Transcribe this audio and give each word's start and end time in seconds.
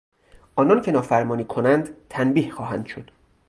آنانکه 0.55 0.91
نافرمانی 0.91 1.43
کنند 1.43 1.89
تنبیه 2.09 2.51
خواهند 2.51 2.85
شد. 2.85 3.11